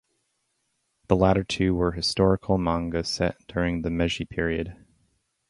The 1.09 1.15
latter 1.15 1.43
two 1.43 1.75
were 1.75 1.91
historical 1.91 2.57
manga, 2.57 3.03
set 3.03 3.37
during 3.47 3.83
the 3.83 3.91
Meiji 3.91 4.25
period. 4.25 4.75